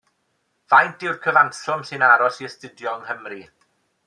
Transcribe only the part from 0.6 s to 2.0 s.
Faint yw'r cyfanswm